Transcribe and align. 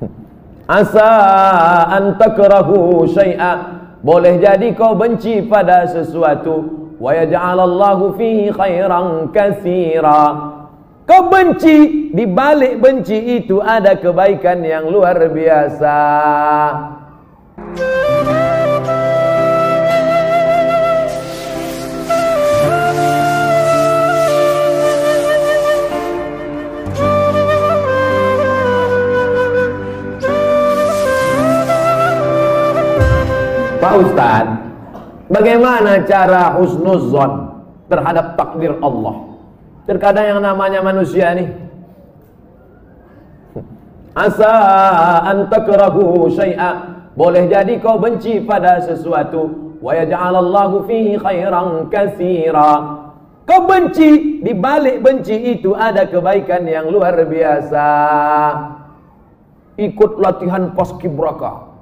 Asa 0.80 1.10
an 1.92 2.16
takrahu 2.16 3.04
syai'a. 3.08 3.82
Boleh 4.04 4.36
jadi 4.36 4.72
kau 4.76 4.92
benci 4.92 5.40
pada 5.48 5.88
sesuatu 5.88 6.92
wa 7.00 7.10
yaj'alallahu 7.12 8.16
fihi 8.20 8.52
khairan 8.52 9.32
katsira. 9.32 10.52
Kau 11.04 11.28
benci, 11.28 12.08
di 12.16 12.24
balik 12.24 12.80
benci 12.80 13.40
itu 13.40 13.60
ada 13.60 13.96
kebaikan 13.96 14.64
yang 14.64 14.88
luar 14.88 15.20
biasa. 15.28 15.96
Pak 33.84 34.00
Ustaz, 34.00 34.48
bagaimana 35.28 36.00
cara 36.08 36.56
husnuzon 36.56 37.52
terhadap 37.92 38.32
takdir 38.32 38.80
Allah? 38.80 39.36
Terkadang 39.84 40.24
yang 40.24 40.40
namanya 40.40 40.80
manusia 40.80 41.36
nih 41.36 41.52
Asa 44.24 44.56
an 45.28 45.52
syai'a. 46.32 46.70
Boleh 47.12 47.44
jadi 47.44 47.76
kau 47.84 48.00
benci 48.00 48.40
pada 48.40 48.80
sesuatu. 48.80 49.76
Wa 49.84 49.92
yaj'alallahu 50.00 50.88
fihi 50.88 51.20
khairan 51.20 51.92
katsira. 51.92 53.04
Kau 53.44 53.68
benci, 53.68 54.40
di 54.40 54.56
balik 54.56 55.04
benci 55.04 55.60
itu 55.60 55.76
ada 55.76 56.08
kebaikan 56.08 56.64
yang 56.64 56.88
luar 56.88 57.20
biasa. 57.20 57.88
Ikut 59.76 60.16
latihan 60.16 60.72
paskibraka 60.72 61.73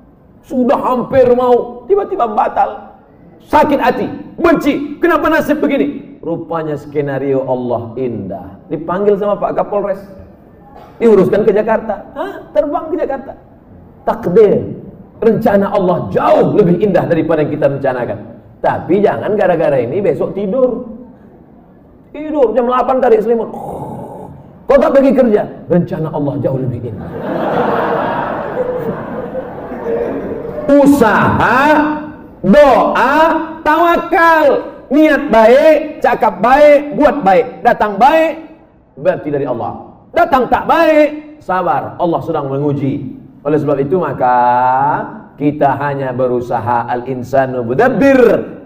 sudah 0.46 0.78
hampir 0.78 1.26
mau 1.34 1.86
tiba-tiba 1.86 2.26
batal. 2.26 2.98
Sakit 3.42 3.78
hati 3.78 4.06
benci. 4.38 4.98
Kenapa 4.98 5.30
nasib 5.30 5.58
begini? 5.58 6.18
Rupanya 6.22 6.78
skenario 6.78 7.42
Allah 7.46 7.94
indah. 7.98 8.62
Dipanggil 8.70 9.18
sama 9.18 9.34
Pak 9.38 9.58
Kapolres. 9.58 9.98
Diuruskan 11.02 11.42
ke 11.42 11.50
Jakarta. 11.50 12.14
Hah? 12.14 12.32
terbang 12.54 12.86
ke 12.90 12.96
Jakarta. 13.02 13.32
Takdir. 14.06 14.62
Rencana 15.22 15.70
Allah 15.70 16.10
jauh 16.10 16.58
lebih 16.58 16.82
indah 16.82 17.06
daripada 17.06 17.42
yang 17.42 17.52
kita 17.54 17.66
rencanakan. 17.70 18.18
Tapi 18.62 18.94
jangan 19.02 19.34
gara-gara 19.34 19.78
ini 19.78 19.98
besok 19.98 20.34
tidur. 20.34 20.86
Tidur 22.14 22.54
jam 22.54 22.70
8 22.70 23.02
tarik 23.02 23.22
selimut. 23.22 23.50
Kau 24.66 24.78
tak 24.78 24.94
pergi 24.94 25.10
kerja? 25.10 25.42
Rencana 25.66 26.10
Allah 26.14 26.34
jauh 26.38 26.58
lebih 26.58 26.90
indah 26.90 27.10
usaha, 30.68 31.62
doa, 32.42 33.16
tawakal, 33.62 34.46
niat 34.92 35.32
baik, 35.32 36.04
cakap 36.04 36.38
baik, 36.42 36.98
buat 36.98 37.24
baik, 37.24 37.64
datang 37.64 37.96
baik, 37.96 38.32
berarti 38.98 39.28
dari 39.32 39.46
Allah. 39.48 39.72
Datang 40.12 40.44
tak 40.52 40.68
baik, 40.68 41.40
sabar, 41.40 41.96
Allah 41.96 42.20
sedang 42.20 42.52
menguji. 42.52 43.16
Oleh 43.42 43.58
sebab 43.58 43.80
itu 43.82 43.98
maka 43.98 44.36
kita 45.34 45.74
hanya 45.82 46.14
berusaha 46.14 46.86
al-insanu 46.86 47.66
mudabbir 47.66 48.20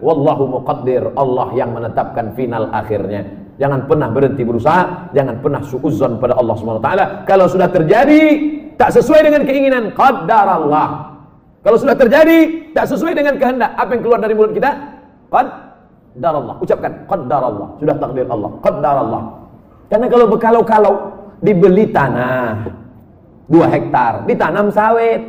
wallahu 0.04 0.60
muqaddir. 0.60 1.16
Allah 1.16 1.48
yang 1.56 1.72
menetapkan 1.72 2.36
final 2.36 2.68
akhirnya. 2.74 3.24
Jangan 3.56 3.88
pernah 3.88 4.12
berhenti 4.12 4.44
berusaha, 4.44 5.08
jangan 5.16 5.40
pernah 5.40 5.64
suudzon 5.64 6.20
pada 6.20 6.36
Allah 6.36 6.56
taala. 6.60 7.04
Kalau 7.24 7.48
sudah 7.48 7.72
terjadi 7.72 8.20
tak 8.76 8.92
sesuai 8.92 9.24
dengan 9.24 9.42
keinginan, 9.48 9.96
qadarallah. 9.96 11.15
Kalau 11.66 11.82
sudah 11.82 11.98
terjadi 11.98 12.70
tak 12.70 12.86
sesuai 12.94 13.18
dengan 13.18 13.34
kehendak, 13.42 13.74
apa 13.74 13.90
yang 13.98 14.02
keluar 14.06 14.22
dari 14.22 14.38
mulut 14.38 14.54
kita? 14.54 14.70
Qadarallah. 15.34 16.62
Ucapkan 16.62 16.94
qadarallah. 17.10 17.68
Sudah 17.82 17.94
takdir 17.98 18.22
Allah. 18.30 18.50
Qadarallah. 18.62 19.22
Karena 19.90 20.06
kalau 20.06 20.26
berkalau-kalau 20.30 20.94
dibeli 21.42 21.90
tanah 21.90 22.70
dua 23.50 23.66
hektar, 23.66 24.22
ditanam 24.30 24.70
sawit, 24.70 25.26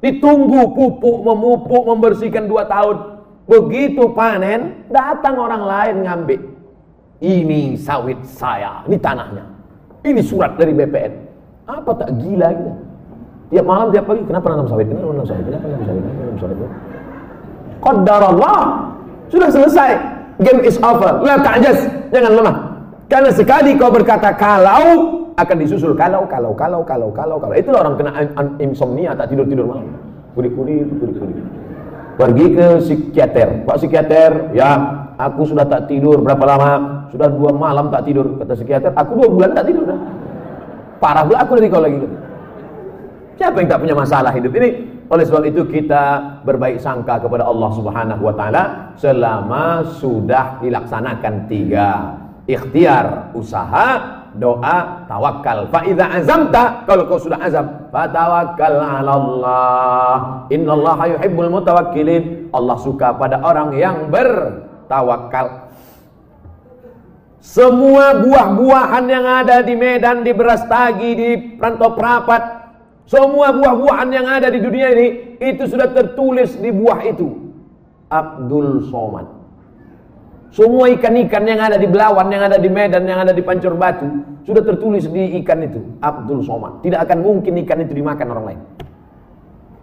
ditunggu 0.00 0.72
pupuk, 0.72 1.18
memupuk, 1.20 1.84
membersihkan 1.84 2.48
dua 2.48 2.64
tahun. 2.64 3.20
Begitu 3.44 4.16
panen, 4.16 4.88
datang 4.88 5.36
orang 5.36 5.68
lain 5.68 5.96
ngambil. 6.00 6.40
Ini 7.20 7.76
sawit 7.76 8.24
saya, 8.24 8.88
ini 8.88 8.96
tanahnya. 8.96 9.44
Ini 10.00 10.20
surat 10.24 10.56
dari 10.56 10.72
BPN. 10.72 11.12
Apa 11.68 11.92
tak 11.92 12.24
gila? 12.24 12.56
Tiap 13.46 13.62
malam, 13.62 13.94
tiap 13.94 14.10
pagi, 14.10 14.22
kenapa 14.26 14.46
nanam 14.50 14.66
sawit? 14.66 14.86
Kenapa 14.90 15.06
nanam 15.14 15.26
sawit? 15.26 15.44
Kenapa 15.46 15.66
nanam 15.70 15.84
sawit? 15.86 16.02
Kenapa 16.02 16.20
nanam 16.22 16.38
sawit? 16.42 16.68
Allah 17.86 18.58
Sudah 19.30 19.48
selesai. 19.50 19.90
Game 20.42 20.60
is 20.66 20.76
over. 20.82 21.22
La 21.22 21.40
ta'jaz. 21.40 21.86
Jangan 22.10 22.32
lemah. 22.34 22.56
Karena 23.06 23.30
sekali 23.30 23.78
kau 23.78 23.88
berkata 23.94 24.34
kalau, 24.34 24.82
akan 25.38 25.56
disusul 25.62 25.94
kalau, 25.94 26.26
kalau, 26.26 26.52
kalau, 26.58 26.82
kalau, 26.82 27.08
kalau, 27.14 27.36
kalau. 27.38 27.54
Itulah 27.54 27.86
orang 27.86 27.94
kena 27.94 28.10
insomnia, 28.58 29.14
tak 29.14 29.30
tidur-tidur 29.30 29.68
malam. 29.68 29.86
Kudik-kudik, 30.34 30.90
kudik-kudik. 30.98 31.38
Pergi 32.16 32.46
ke 32.56 32.66
psikiater. 32.82 33.48
Pak 33.62 33.76
psikiater, 33.78 34.50
ya 34.56 34.70
aku 35.20 35.46
sudah 35.46 35.68
tak 35.68 35.86
tidur 35.86 36.18
berapa 36.24 36.44
lama? 36.44 36.72
Sudah 37.14 37.30
dua 37.30 37.54
malam 37.54 37.92
tak 37.94 38.08
tidur. 38.08 38.40
Kata 38.42 38.58
psikiater, 38.58 38.90
aku 38.96 39.12
dua 39.22 39.28
bulan 39.30 39.50
tak 39.54 39.70
tidur. 39.70 39.86
Parah 40.98 41.22
pula 41.28 41.44
aku 41.44 41.60
nanti 41.60 41.68
kau 41.68 41.84
lagi. 41.84 42.00
Siapa 43.36 43.60
yang 43.60 43.68
tak 43.68 43.80
punya 43.84 43.96
masalah 43.96 44.32
hidup 44.32 44.52
ini? 44.56 44.70
Oleh 45.06 45.24
sebab 45.28 45.44
itu 45.46 45.62
kita 45.68 46.40
berbaik 46.42 46.82
sangka 46.82 47.20
kepada 47.20 47.46
Allah 47.46 47.70
Subhanahu 47.76 48.22
wa 48.26 48.34
taala 48.34 48.62
selama 48.98 49.86
sudah 50.00 50.58
dilaksanakan 50.64 51.34
tiga 51.46 52.16
ikhtiar, 52.46 53.30
usaha, 53.34 53.86
doa, 54.38 55.06
tawakal. 55.10 55.66
Fa 55.68 55.82
idza 55.82 56.06
azamta, 56.06 56.86
kalau 56.86 57.10
kau 57.10 57.18
sudah 57.18 57.42
azam, 57.42 57.90
fatawakkal 57.90 58.78
'ala 58.78 59.12
Allah. 59.14 60.14
Innallaha 60.50 61.04
yuhibbul 61.18 61.50
mutawakkilin. 61.50 62.50
Allah 62.54 62.76
suka 62.80 63.14
pada 63.18 63.42
orang 63.42 63.74
yang 63.76 64.08
bertawakal. 64.08 65.68
Semua 67.46 68.26
buah-buahan 68.26 69.04
yang 69.06 69.22
ada 69.22 69.62
di 69.62 69.78
Medan, 69.78 70.26
di 70.26 70.34
Berastagi, 70.34 71.10
di 71.14 71.28
Rantau 71.54 71.94
Prapat, 71.94 72.65
semua 73.06 73.54
buah-buahan 73.54 74.08
yang 74.10 74.26
ada 74.26 74.50
di 74.50 74.58
dunia 74.58 74.90
ini 74.90 75.38
itu 75.38 75.62
sudah 75.70 75.94
tertulis 75.94 76.58
di 76.58 76.74
buah 76.74 77.06
itu. 77.06 77.54
Abdul 78.10 78.90
Somad. 78.90 79.26
Semua 80.50 80.90
ikan-ikan 80.90 81.42
yang 81.46 81.62
ada 81.62 81.78
di 81.78 81.86
Belawan, 81.86 82.26
yang 82.34 82.50
ada 82.50 82.58
di 82.58 82.66
Medan, 82.66 83.06
yang 83.06 83.22
ada 83.22 83.30
di 83.30 83.42
Pancur 83.46 83.78
Batu 83.78 84.06
sudah 84.42 84.62
tertulis 84.62 85.06
di 85.06 85.38
ikan 85.42 85.62
itu. 85.62 85.78
Abdul 86.02 86.42
Somad. 86.42 86.82
Tidak 86.82 86.98
akan 86.98 87.18
mungkin 87.22 87.54
ikan 87.62 87.78
itu 87.86 87.94
dimakan 87.94 88.26
orang 88.34 88.46
lain. 88.54 88.60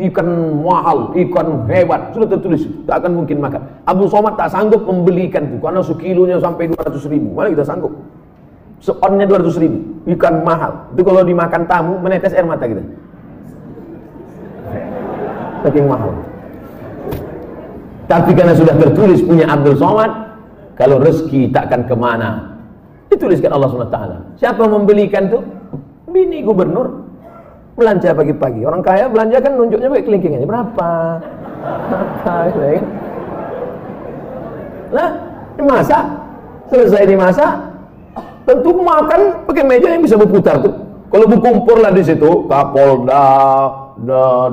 Ikan 0.04 0.28
mahal, 0.60 1.16
ikan 1.16 1.64
hebat 1.72 2.12
sudah 2.12 2.28
tertulis. 2.28 2.68
Tak 2.84 3.08
akan 3.08 3.24
mungkin 3.24 3.40
makan. 3.40 3.88
Abdul 3.88 4.12
Somad 4.12 4.36
tak 4.36 4.52
sanggup 4.52 4.84
membeli 4.84 5.32
ikan 5.32 5.48
itu 5.48 5.64
karena 5.64 5.80
sekilonya 5.80 6.44
sampai 6.44 6.68
200 6.76 7.08
ribu. 7.08 7.32
Mana 7.32 7.56
kita 7.56 7.64
sanggup? 7.64 7.96
Seonnya 8.84 9.24
200 9.32 9.64
ribu. 9.64 9.80
Ikan 10.12 10.44
mahal. 10.44 10.92
Itu 10.92 11.08
kalau 11.08 11.24
dimakan 11.24 11.72
tamu 11.72 11.96
menetes 12.04 12.36
air 12.36 12.44
mata 12.44 12.68
kita 12.68 12.84
saking 15.64 15.88
mahal. 15.88 16.12
Tapi 18.06 18.36
karena 18.36 18.54
sudah 18.54 18.76
tertulis 18.78 19.24
punya 19.24 19.48
Abdul 19.48 19.80
Somad, 19.80 20.12
kalau 20.76 21.00
rezeki 21.00 21.50
takkan 21.56 21.88
ke 21.88 21.96
mana. 21.96 22.60
Dituliskan 23.08 23.54
Allah 23.54 23.70
SWT. 23.70 24.00
Siapa 24.42 24.66
membelikan 24.68 25.30
tuh? 25.32 25.42
Bini 26.10 26.44
gubernur. 26.44 27.06
Belanja 27.74 28.14
pagi-pagi. 28.14 28.66
Orang 28.68 28.86
kaya 28.86 29.10
belanja 29.10 29.42
kan 29.42 29.58
nunjuknya 29.58 29.90
pakai 29.90 30.06
kelingkingannya. 30.06 30.46
Berapa? 30.46 30.92
Berapa? 32.22 32.82
Nah, 34.94 35.10
dimasak. 35.58 36.06
Selesai 36.70 37.06
dimasak, 37.06 37.54
tentu 38.50 38.72
makan 38.82 39.46
pakai 39.46 39.62
meja 39.62 39.94
yang 39.94 40.02
bisa 40.02 40.18
berputar 40.18 40.58
tuh. 40.64 40.74
Kalau 41.14 41.30
berkumpul 41.30 41.78
lah 41.78 41.94
di 41.94 42.02
situ, 42.02 42.50
Kapolda, 42.50 43.70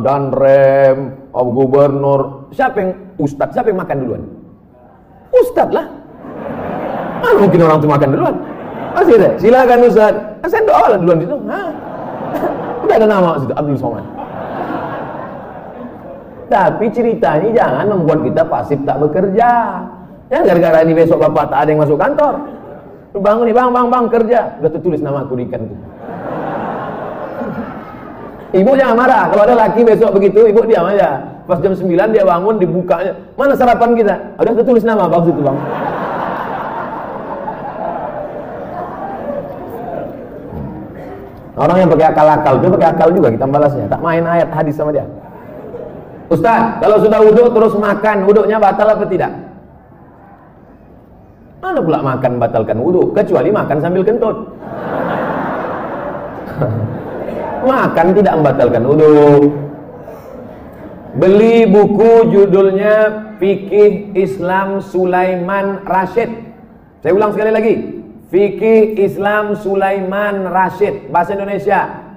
dan 0.04 0.22
rem, 0.36 0.98
gubernur, 1.32 2.52
siapa 2.52 2.76
yang 2.80 2.90
ustadz, 3.16 3.56
siapa 3.56 3.72
yang 3.72 3.80
makan 3.80 3.96
duluan? 4.04 4.22
Ustadz 5.30 5.72
lah. 5.72 5.86
Mana 7.20 7.36
mungkin 7.40 7.60
orang 7.64 7.78
itu 7.80 7.88
makan 7.88 8.08
duluan? 8.12 8.36
Masih 8.90 9.14
ada, 9.16 9.28
silakan 9.40 9.78
ustadz. 9.86 10.22
Nah, 10.40 10.48
saya 10.48 10.62
doa 10.64 10.84
lah 10.92 10.98
duluan 10.98 11.18
situ. 11.22 11.36
Hah? 11.48 11.68
Udah 12.84 12.96
ada 12.96 13.06
nama 13.06 13.30
situ, 13.40 13.52
Abdul 13.56 13.78
Somad. 13.80 14.04
Tapi 16.50 16.86
ceritanya 16.90 17.48
jangan 17.54 17.86
membuat 17.94 18.26
kita 18.26 18.42
pasif 18.42 18.78
tak 18.82 18.98
bekerja. 18.98 19.50
Ya 20.30 20.38
gara-gara 20.42 20.82
ini 20.82 20.94
besok 20.98 21.22
bapak 21.22 21.54
tak 21.54 21.58
ada 21.62 21.68
yang 21.70 21.80
masuk 21.82 21.94
kantor. 21.94 22.34
Bangun 23.14 23.46
nih 23.46 23.54
bang, 23.54 23.70
bang, 23.70 23.86
bang 23.86 24.04
kerja. 24.10 24.40
Udah 24.58 24.70
tertulis 24.70 24.98
nama 25.02 25.22
aku 25.22 25.38
di 25.38 25.46
ikan. 25.46 25.62
Ibu 28.50 28.70
jangan 28.74 28.96
marah. 28.98 29.30
Kalau 29.30 29.42
ada 29.46 29.54
laki 29.54 29.86
besok 29.86 30.10
begitu, 30.18 30.50
ibu 30.50 30.66
diam 30.66 30.82
aja. 30.90 31.22
Pas 31.46 31.62
jam 31.62 31.70
9 31.70 31.86
dia 31.86 32.26
bangun, 32.26 32.58
dibukanya. 32.58 33.14
Mana 33.38 33.54
sarapan 33.54 33.94
kita? 33.94 34.14
Ada 34.38 34.62
tulis 34.66 34.82
nama 34.82 35.06
apa 35.06 35.22
itu 35.22 35.38
bang? 35.38 35.58
Orang 41.60 41.76
yang 41.76 41.92
pakai 41.92 42.06
akal-akal 42.08 42.54
itu 42.56 42.66
pakai 42.72 42.88
akal 42.88 43.08
juga 43.12 43.28
kita 43.30 43.46
balasnya. 43.46 43.86
Tak 43.86 44.00
main 44.00 44.24
ayat 44.24 44.48
hadis 44.50 44.74
sama 44.74 44.90
dia. 44.96 45.04
Ustaz, 46.30 46.78
kalau 46.78 46.96
sudah 47.02 47.20
wudhu 47.20 47.44
terus 47.50 47.74
makan, 47.74 48.24
wudhunya 48.24 48.56
batal 48.62 48.86
apa 48.86 49.04
tidak? 49.06 49.30
Mana 51.60 51.82
pula 51.84 52.00
makan 52.00 52.40
batalkan 52.40 52.78
wudhu? 52.80 53.12
Kecuali 53.12 53.50
makan 53.52 53.76
sambil 53.78 54.02
kentut. 54.02 54.36
makan 57.64 58.06
tidak 58.16 58.34
membatalkan 58.40 58.82
wudhu. 58.84 59.52
Beli 61.16 61.66
buku 61.66 62.30
judulnya 62.30 62.96
Fikih 63.42 64.14
Islam 64.14 64.78
Sulaiman 64.84 65.82
Rashid. 65.82 66.30
Saya 67.02 67.12
ulang 67.16 67.34
sekali 67.34 67.50
lagi. 67.50 67.74
Fikih 68.30 68.94
Islam 68.94 69.58
Sulaiman 69.58 70.46
Rashid 70.46 71.10
bahasa 71.10 71.34
Indonesia 71.34 72.10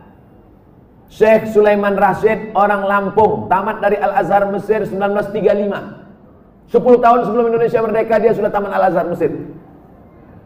Syekh 1.10 1.50
Sulaiman 1.50 1.98
Rashid 1.98 2.54
orang 2.54 2.86
Lampung 2.86 3.50
tamat 3.50 3.81
dari 3.81 3.98
Al-Azhar 3.98 4.45
Mesir 4.54 4.86
1935 4.86 6.69
10 6.69 7.06
tahun 7.06 7.19
sebelum 7.25 7.45
Indonesia 7.50 7.81
merdeka 7.81 8.22
dia 8.22 8.30
sudah 8.38 8.54
tamat 8.54 8.78
Al-Azhar 8.78 9.10
Mesir 9.10 9.34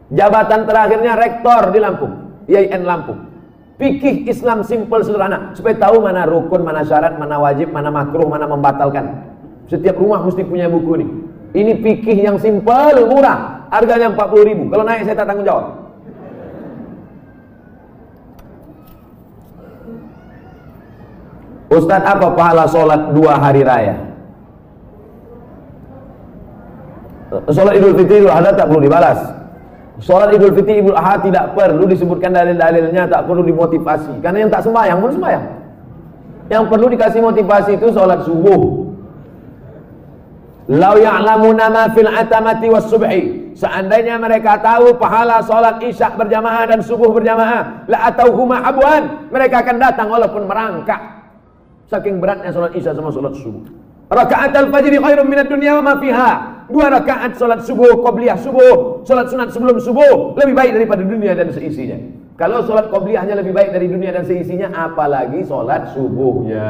jabatan 0.07 0.63
terakhirnya 0.63 1.19
rektor 1.19 1.67
di 1.75 1.79
Lampung 1.83 2.13
IAIN 2.47 2.87
Lampung 2.87 3.26
Fikih 3.77 4.25
Islam 4.25 4.65
simple 4.65 5.05
sederhana 5.05 5.53
supaya 5.53 5.77
tahu 5.77 6.01
mana 6.01 6.25
rukun, 6.25 6.65
mana 6.65 6.81
syarat, 6.81 7.13
mana 7.21 7.37
wajib, 7.37 7.69
mana 7.69 7.93
makruh, 7.93 8.25
mana 8.25 8.49
membatalkan. 8.49 9.29
Setiap 9.69 10.01
rumah 10.01 10.25
mesti 10.25 10.41
punya 10.41 10.65
buku 10.65 10.97
ini. 10.97 11.07
Ini 11.53 11.71
fikih 11.85 12.17
yang 12.25 12.41
simple, 12.41 13.05
murah. 13.05 13.69
Harganya 13.69 14.09
40 14.09 14.49
ribu. 14.49 14.63
Kalau 14.73 14.81
naik 14.81 15.05
saya 15.05 15.13
tak 15.13 15.29
tanggung 15.29 15.45
jawab. 15.45 15.87
Ustaz 21.67 22.01
apa 22.01 22.27
pahala 22.33 22.63
sholat 22.65 23.11
dua 23.13 23.37
hari 23.37 23.61
raya? 23.61 23.95
Sholat 27.51 27.75
idul 27.75 27.93
fitri 27.93 28.23
idul 28.23 28.33
adha 28.33 28.55
tak 28.55 28.71
perlu 28.71 28.81
dibalas. 28.87 29.19
Sholat 29.97 30.29
idul 30.37 30.53
fitri 30.53 30.85
idul 30.85 30.93
adha 30.93 31.17
tidak 31.25 31.57
perlu 31.57 31.89
disebutkan 31.89 32.29
dalil-dalilnya, 32.33 33.09
tak 33.09 33.25
perlu 33.25 33.41
dimotivasi. 33.41 34.21
Karena 34.21 34.45
yang 34.45 34.51
tak 34.53 34.61
sembahyang 34.65 34.99
pun 35.01 35.11
sembahyang. 35.13 35.45
Yang 36.47 36.63
perlu 36.69 36.85
dikasih 36.93 37.21
motivasi 37.25 37.71
itu 37.81 37.87
sholat 37.91 38.21
subuh. 38.23 38.61
Lau 40.67 40.95
ya'lamuna 40.99 41.65
ma 41.71 41.83
fil 41.95 42.11
atamati 42.11 42.67
was 42.67 42.91
subhi 42.91 43.47
Seandainya 43.57 44.21
mereka 44.21 44.61
tahu 44.61 44.93
pahala 45.01 45.41
solat 45.41 45.81
isya 45.81 46.13
berjamaah 46.13 46.69
dan 46.69 46.77
subuh 46.85 47.09
berjamaah, 47.09 47.89
la 47.89 48.13
huma 48.29 48.61
abuan, 48.61 49.25
mereka 49.33 49.65
akan 49.65 49.81
datang 49.81 50.13
walaupun 50.13 50.45
merangkak. 50.45 51.01
Saking 51.89 52.21
beratnya 52.21 52.53
solat 52.53 52.77
isya 52.77 52.93
sama 52.93 53.09
solat 53.09 53.33
subuh. 53.33 53.65
Rakaat 54.07 54.55
al-fajr 54.55 54.93
khairun 55.03 55.27
minad 55.27 55.51
dunya 55.51 55.75
wa 55.75 55.99
fiha. 55.99 56.31
Dua 56.67 56.91
rakaat 56.91 57.39
solat 57.39 57.63
subuh 57.63 58.03
qabliyah 58.03 58.39
subuh, 58.39 59.03
solat 59.07 59.31
sunat 59.31 59.55
sebelum 59.55 59.79
subuh 59.79 60.35
lebih 60.35 60.51
baik 60.55 60.71
daripada 60.75 61.03
dunia 61.03 61.31
dan 61.31 61.47
seisinya. 61.51 61.95
Kalau 62.35 62.63
solat 62.67 62.91
qabliyahnya 62.91 63.39
lebih 63.39 63.55
baik 63.55 63.71
dari 63.71 63.87
dunia 63.87 64.11
dan 64.11 64.27
seisinya, 64.27 64.71
apalagi 64.75 65.47
solat 65.47 65.95
subuhnya. 65.95 66.67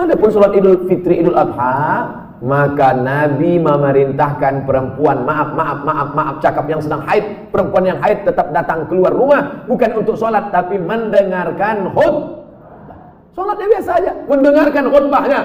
Adapun 0.00 0.28
solat 0.32 0.56
Idul 0.56 0.88
Fitri 0.88 1.20
Idul 1.20 1.36
Adha 1.36 2.16
maka 2.38 2.94
Nabi 2.94 3.58
memerintahkan 3.58 4.62
perempuan 4.62 5.26
maaf 5.26 5.58
maaf 5.58 5.82
maaf 5.82 6.08
maaf 6.14 6.36
cakap 6.38 6.70
yang 6.70 6.78
sedang 6.78 7.02
haid 7.02 7.50
perempuan 7.50 7.82
yang 7.82 7.98
haid 7.98 8.22
tetap 8.22 8.54
datang 8.54 8.86
keluar 8.86 9.10
rumah 9.10 9.66
bukan 9.66 9.98
untuk 9.98 10.14
sholat 10.14 10.54
tapi 10.54 10.78
mendengarkan 10.78 11.90
khutbah 11.90 12.37
sholatnya 13.32 13.66
biasa 13.78 13.90
aja 13.98 14.12
mendengarkan 14.28 14.84
khutbahnya 14.88 15.40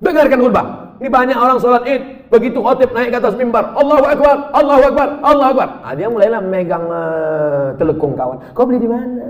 dengarkan 0.00 0.38
khutbah 0.40 0.66
ini 1.00 1.08
banyak 1.10 1.36
orang 1.36 1.58
sholat 1.58 1.82
id 1.84 2.02
begitu 2.30 2.58
khotib 2.62 2.90
naik 2.94 3.12
ke 3.12 3.18
atas 3.18 3.34
mimbar 3.36 3.74
Allahu 3.76 4.04
Akbar 4.04 4.36
Allahu 4.54 4.82
Akbar 4.92 5.08
Allahu 5.20 5.50
Akbar 5.56 5.68
nah, 5.82 5.94
dia 5.94 6.08
mulailah 6.08 6.40
megang 6.42 6.84
uh, 6.88 7.74
telekung 7.76 8.14
kawan 8.16 8.38
kau 8.56 8.64
beli 8.64 8.80
di 8.82 8.88
mana 8.90 9.26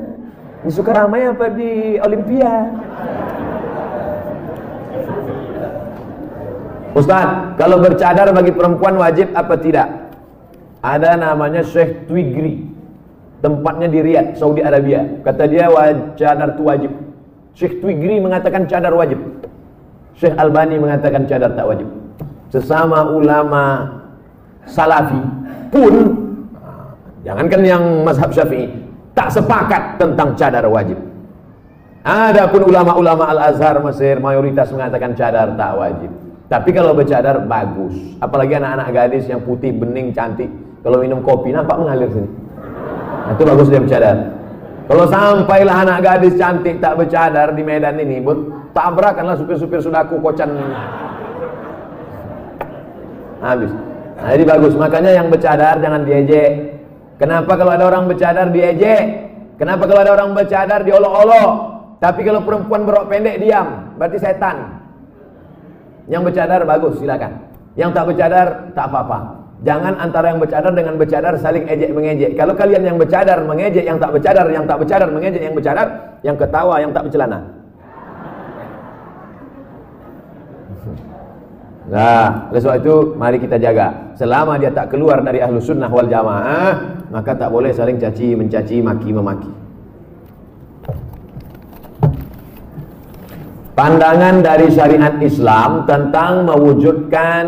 di 0.64 0.70
Sukaramai 0.72 1.28
apa 1.28 1.52
di 1.52 2.00
Olimpia 2.00 2.52
Ustaz, 6.94 7.58
kalau 7.58 7.82
bercadar 7.82 8.30
bagi 8.30 8.54
perempuan 8.54 8.94
wajib 8.94 9.34
apa 9.34 9.58
tidak? 9.58 10.14
Ada 10.78 11.18
namanya 11.18 11.66
Syekh 11.66 12.06
Twigri. 12.06 12.70
Tempatnya 13.42 13.90
di 13.90 13.98
Riyadh, 13.98 14.38
Saudi 14.38 14.62
Arabia. 14.62 15.02
Kata 15.26 15.50
dia 15.50 15.66
cadar 16.14 16.54
itu 16.54 16.62
wajib. 16.62 16.92
Syekh 17.54 17.78
Twigri 17.78 18.18
mengatakan 18.18 18.66
cadar 18.66 18.90
wajib. 18.94 19.18
Syekh 20.18 20.34
Albani 20.38 20.78
mengatakan 20.78 21.26
cadar 21.26 21.54
tak 21.54 21.66
wajib. 21.66 21.88
Sesama 22.50 23.10
ulama 23.10 23.90
salafi 24.66 25.18
pun 25.74 25.94
jangankan 27.26 27.62
yang 27.66 27.82
mazhab 28.06 28.30
Syafi'i 28.30 28.70
tak 29.14 29.30
sepakat 29.30 29.98
tentang 29.98 30.34
cadar 30.34 30.66
wajib. 30.66 30.98
Adapun 32.04 32.68
ulama-ulama 32.68 33.32
Al-Azhar 33.32 33.80
Mesir 33.80 34.20
mayoritas 34.20 34.68
mengatakan 34.74 35.16
cadar 35.16 35.56
tak 35.56 35.72
wajib. 35.78 36.10
Tapi 36.52 36.70
kalau 36.76 36.92
bercadar 36.92 37.40
bagus. 37.48 37.96
Apalagi 38.20 38.60
anak-anak 38.60 38.92
gadis 38.92 39.24
yang 39.24 39.40
putih, 39.40 39.72
bening, 39.72 40.12
cantik. 40.12 40.52
Kalau 40.84 41.00
minum 41.00 41.24
kopi 41.24 41.48
nampak 41.48 41.80
mengalir 41.80 42.12
sini. 42.12 42.28
Nah, 43.24 43.32
itu 43.32 43.42
bagus 43.48 43.66
dia 43.72 43.80
bercadar. 43.80 44.16
Kalau 44.84 45.08
sampailah 45.08 45.88
anak 45.88 45.98
gadis 46.04 46.36
cantik 46.36 46.76
tak 46.76 47.00
bercadar 47.00 47.56
di 47.56 47.64
Medan 47.64 47.96
ini, 47.96 48.20
tabrakanlah 48.76 49.40
supir-supir 49.40 49.80
sudaku 49.80 50.20
kocan. 50.20 50.52
Habis. 53.40 53.72
Nah, 54.20 54.28
jadi 54.36 54.44
bagus. 54.44 54.72
Makanya 54.76 55.10
yang 55.16 55.28
bercadar 55.32 55.80
jangan 55.80 56.04
diejek. 56.04 56.80
Kenapa 57.16 57.56
kalau 57.56 57.72
ada 57.72 57.84
orang 57.88 58.04
bercadar 58.08 58.52
diejek? 58.52 59.02
Kenapa 59.56 59.88
kalau 59.88 60.00
ada 60.04 60.12
orang 60.12 60.36
bercadar 60.36 60.80
diolok-olok? 60.84 61.50
Tapi 62.02 62.20
kalau 62.20 62.44
perempuan 62.44 62.84
berok 62.84 63.08
pendek 63.08 63.40
diam, 63.40 63.96
berarti 63.96 64.18
setan. 64.20 64.84
Yang 66.04 66.28
bercadar 66.28 66.60
bagus, 66.68 67.00
silakan. 67.00 67.48
Yang 67.80 67.90
tak 67.96 68.04
bercadar 68.12 68.46
tak 68.76 68.86
apa-apa. 68.92 69.33
Jangan 69.62 69.94
antara 70.02 70.34
yang 70.34 70.42
bercadar 70.42 70.74
dengan 70.74 70.98
bercadar 70.98 71.38
saling 71.38 71.64
ejek 71.70 71.94
mengejek. 71.94 72.34
Kalau 72.34 72.58
kalian 72.58 72.82
yang 72.82 72.98
bercadar 72.98 73.38
mengejek 73.46 73.86
yang 73.86 74.02
tak 74.02 74.10
bercadar, 74.10 74.50
yang 74.50 74.66
tak 74.66 74.82
bercadar 74.82 75.08
mengejek 75.08 75.42
yang 75.46 75.54
bercadar, 75.54 75.86
yang 76.26 76.34
ketawa 76.34 76.82
yang 76.82 76.90
tak 76.90 77.06
bercelana. 77.06 77.40
Nah, 81.84 82.48
oleh 82.48 82.64
sebab 82.64 82.80
itu 82.80 83.12
mari 83.12 83.36
kita 83.36 83.60
jaga. 83.60 84.16
Selama 84.16 84.56
dia 84.56 84.72
tak 84.72 84.88
keluar 84.88 85.20
dari 85.20 85.44
ahlu 85.44 85.60
sunnah 85.60 85.92
wal 85.92 86.08
jamaah, 86.08 87.04
maka 87.12 87.36
tak 87.36 87.52
boleh 87.52 87.76
saling 87.76 88.00
caci, 88.00 88.32
mencaci, 88.32 88.80
maki, 88.80 89.12
memaki. 89.12 89.52
pandangan 93.74 94.40
dari 94.40 94.70
syariat 94.70 95.18
Islam 95.18 95.84
tentang 95.84 96.46
mewujudkan 96.46 97.44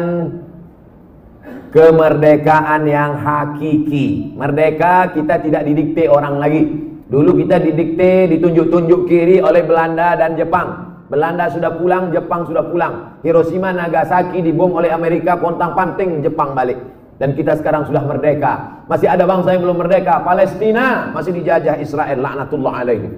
kemerdekaan 1.77 2.89
yang 2.89 3.21
hakiki. 3.21 4.33
Merdeka 4.33 5.13
kita 5.13 5.45
tidak 5.45 5.69
didikte 5.69 6.09
orang 6.09 6.41
lagi. 6.41 6.65
Dulu 7.07 7.37
kita 7.37 7.61
didikte, 7.61 8.33
ditunjuk-tunjuk 8.33 9.05
kiri 9.05 9.45
oleh 9.45 9.61
Belanda 9.61 10.17
dan 10.17 10.41
Jepang. 10.41 10.97
Belanda 11.07 11.53
sudah 11.53 11.77
pulang, 11.77 12.11
Jepang 12.11 12.49
sudah 12.49 12.65
pulang. 12.67 13.21
Hiroshima, 13.23 13.71
Nagasaki 13.71 14.43
dibom 14.43 14.75
oleh 14.75 14.91
Amerika, 14.91 15.39
pontang-panting 15.39 16.25
Jepang 16.25 16.57
balik. 16.57 16.81
Dan 17.21 17.37
kita 17.37 17.61
sekarang 17.61 17.87
sudah 17.87 18.03
merdeka. 18.03 18.83
Masih 18.91 19.07
ada 19.07 19.23
bangsa 19.29 19.55
yang 19.55 19.63
belum 19.69 19.87
merdeka. 19.87 20.25
Palestina 20.27 21.15
masih 21.15 21.37
dijajah 21.37 21.79
Israel, 21.79 22.19
laknatullah 22.19 22.73
alaihi. 22.83 23.09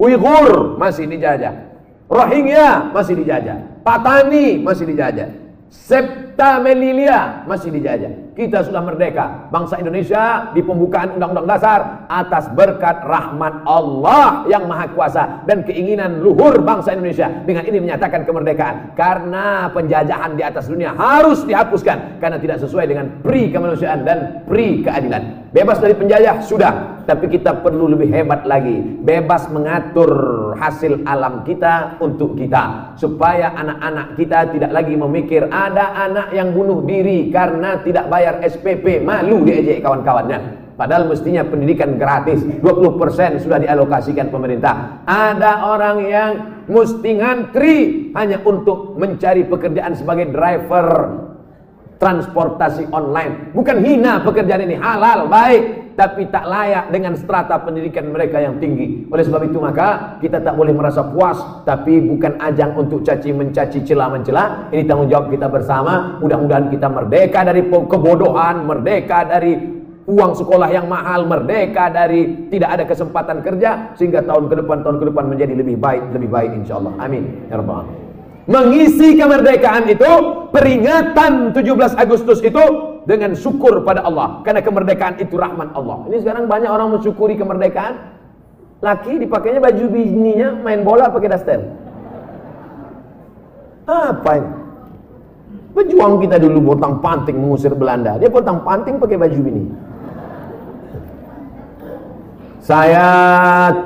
Uighur 0.00 0.80
masih 0.80 1.06
dijajah. 1.06 1.54
Rohingya 2.10 2.90
masih 2.90 3.14
dijajah. 3.20 3.84
Patani 3.86 4.58
masih 4.64 4.84
dijajah. 4.90 5.28
Sep 5.70 6.27
Tamelilia 6.38 7.42
masih 7.50 7.74
dijajah. 7.74 8.30
Kita 8.38 8.62
sudah 8.62 8.78
merdeka. 8.78 9.50
Bangsa 9.50 9.82
Indonesia 9.82 10.54
di 10.54 10.62
pembukaan 10.62 11.18
Undang-Undang 11.18 11.50
Dasar 11.50 12.06
atas 12.06 12.46
berkat 12.54 13.02
rahmat 13.02 13.66
Allah 13.66 14.46
yang 14.46 14.70
Maha 14.70 14.86
Kuasa 14.94 15.42
dan 15.50 15.66
keinginan 15.66 16.22
luhur 16.22 16.62
bangsa 16.62 16.94
Indonesia 16.94 17.26
dengan 17.42 17.66
ini 17.66 17.82
menyatakan 17.82 18.22
kemerdekaan. 18.22 18.94
Karena 18.94 19.66
penjajahan 19.74 20.38
di 20.38 20.46
atas 20.46 20.70
dunia 20.70 20.94
harus 20.94 21.42
dihapuskan 21.42 22.22
karena 22.22 22.38
tidak 22.38 22.62
sesuai 22.62 22.86
dengan 22.86 23.18
pri 23.18 23.50
kemanusiaan 23.50 24.06
dan 24.06 24.46
pri 24.46 24.86
keadilan. 24.86 25.50
Bebas 25.50 25.82
dari 25.82 25.96
penjajah 25.98 26.44
sudah, 26.44 27.02
tapi 27.08 27.26
kita 27.32 27.64
perlu 27.64 27.90
lebih 27.90 28.12
hebat 28.14 28.46
lagi. 28.46 28.78
Bebas 29.02 29.50
mengatur 29.50 30.54
hasil 30.54 31.02
alam 31.08 31.42
kita 31.42 31.98
untuk 31.98 32.38
kita 32.38 32.94
supaya 33.00 33.56
anak-anak 33.56 34.14
kita 34.14 34.52
tidak 34.54 34.70
lagi 34.70 34.94
memikir 34.94 35.48
ada 35.48 36.04
anak 36.04 36.27
yang 36.30 36.54
bunuh 36.54 36.86
diri 36.86 37.32
karena 37.34 37.80
tidak 37.82 38.06
bayar 38.06 38.28
bayar 38.28 38.44
SPP, 38.44 39.00
malu 39.00 39.40
diejek 39.46 39.80
kawan-kawannya. 39.80 40.68
Padahal 40.76 41.10
mestinya 41.10 41.42
pendidikan 41.42 41.98
gratis, 41.98 42.44
20% 42.62 43.42
sudah 43.42 43.58
dialokasikan 43.58 44.30
pemerintah. 44.30 45.02
Ada 45.08 45.66
orang 45.66 45.96
yang 46.06 46.30
mesti 46.70 47.10
ngantri 47.18 47.76
hanya 48.14 48.38
untuk 48.46 48.94
mencari 48.94 49.42
pekerjaan 49.48 49.98
sebagai 49.98 50.30
driver 50.30 50.86
transportasi 51.98 52.94
online. 52.94 53.50
Bukan 53.56 53.82
hina 53.82 54.22
pekerjaan 54.22 54.70
ini, 54.70 54.78
halal, 54.78 55.26
baik, 55.26 55.87
tapi 55.98 56.30
tak 56.30 56.46
layak 56.46 56.94
dengan 56.94 57.18
strata 57.18 57.58
pendidikan 57.58 58.06
mereka 58.06 58.38
yang 58.38 58.62
tinggi. 58.62 59.10
Oleh 59.10 59.26
sebab 59.26 59.50
itu 59.50 59.58
maka 59.58 60.14
kita 60.22 60.38
tak 60.38 60.54
boleh 60.54 60.70
merasa 60.70 61.02
puas, 61.02 61.34
tapi 61.66 61.98
bukan 61.98 62.38
ajang 62.38 62.78
untuk 62.78 63.02
caci 63.02 63.34
mencaci 63.34 63.82
celah 63.82 64.06
mencela. 64.06 64.70
Ini 64.70 64.86
tanggung 64.86 65.10
jawab 65.10 65.26
kita 65.26 65.50
bersama. 65.50 66.22
Mudah-mudahan 66.22 66.70
kita 66.70 66.86
merdeka 66.86 67.42
dari 67.42 67.66
kebodohan, 67.66 68.62
merdeka 68.62 69.26
dari 69.26 69.58
uang 70.06 70.38
sekolah 70.38 70.70
yang 70.70 70.86
mahal, 70.86 71.26
merdeka 71.26 71.90
dari 71.90 72.46
tidak 72.46 72.78
ada 72.78 72.84
kesempatan 72.86 73.42
kerja 73.42 73.98
sehingga 73.98 74.22
tahun 74.22 74.46
ke 74.46 74.54
depan 74.54 74.86
tahun 74.86 75.02
ke 75.02 75.04
depan 75.10 75.24
menjadi 75.26 75.54
lebih 75.58 75.82
baik, 75.82 76.14
lebih 76.14 76.30
baik 76.30 76.50
insyaallah. 76.62 76.94
Amin. 77.02 77.50
Ya 77.50 77.58
rabbal 77.58 77.82
alamin. 77.82 78.06
Mengisi 78.48 79.18
kemerdekaan 79.18 79.84
itu, 79.92 80.08
peringatan 80.54 81.52
17 81.52 81.92
Agustus 82.00 82.40
itu 82.40 82.64
dengan 83.08 83.32
syukur 83.32 83.80
pada 83.88 84.04
Allah. 84.04 84.44
Karena 84.44 84.60
kemerdekaan 84.60 85.16
itu 85.16 85.40
rahmat 85.40 85.72
Allah. 85.72 86.04
Ini 86.12 86.20
sekarang 86.20 86.44
banyak 86.44 86.68
orang 86.68 86.92
mensyukuri 86.92 87.40
kemerdekaan. 87.40 88.20
Laki 88.84 89.24
dipakainya 89.24 89.64
baju 89.64 89.84
bininya 89.90 90.48
main 90.60 90.84
bola 90.84 91.08
pakai 91.08 91.32
daster. 91.32 91.60
Apa 93.88 94.32
ini? 94.36 94.50
Pejuang 95.72 96.20
kita 96.20 96.36
dulu 96.36 96.76
botang 96.76 97.00
panting 97.00 97.40
mengusir 97.40 97.72
Belanda. 97.72 98.20
Dia 98.20 98.28
botang 98.28 98.60
panting 98.60 99.00
pakai 99.00 99.16
baju 99.16 99.38
bini. 99.40 99.64
Saya 102.60 103.06